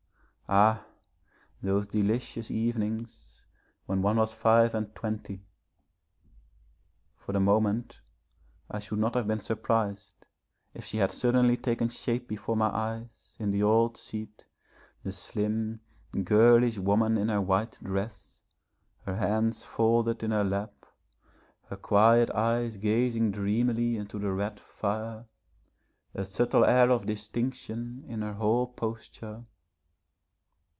[0.53, 0.85] Ah,
[1.63, 3.45] those delicious evenings
[3.85, 5.45] when one was five and twenty.
[7.15, 8.01] For the moment
[8.69, 10.27] I should not have been surprised
[10.73, 14.45] if she had suddenly taken shape before my eyes, in the old seat,
[15.03, 15.79] the slim,
[16.21, 18.41] girlish woman in her white dress,
[19.05, 20.85] her hands folded in her lap,
[21.69, 25.27] her quiet eyes gazing dreamily into the red fire,
[26.13, 29.45] a subtile air of distinction in her whole posture....